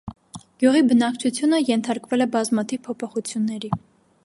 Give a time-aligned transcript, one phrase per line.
[0.61, 3.75] Գյուղի բնակչությունը ենթարկվել է բազմաթիվ փոփոխությունների։